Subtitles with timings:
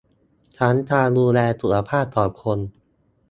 [0.59, 2.59] ทั้งการดูแลสุขภาพของคน